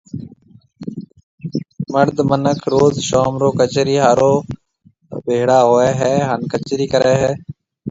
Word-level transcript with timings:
مرد 1.93 2.17
منک 2.29 2.61
روز 2.73 2.95
شام 3.09 3.33
رو 3.41 3.49
ڪچيري 3.59 3.95
ھارو 4.03 4.33
ڀيݪا 5.25 5.59
ھوئيَ 5.69 5.91
ھيََََ 6.01 6.13
ھان 6.27 6.41
ڪچيرِي 6.51 6.85
ڪرَي 6.93 7.13
ھيََََ 7.21 7.31